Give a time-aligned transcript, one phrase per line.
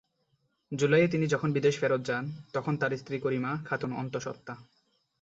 [0.71, 4.53] জুলাইয়ে তিনি যখন বিদেশে ফেরত যান, তখন তাঁর স্ত্রী করিমা খাতুন অন্তঃসত্ত্বা।